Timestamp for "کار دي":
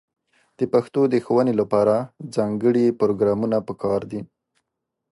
3.83-4.21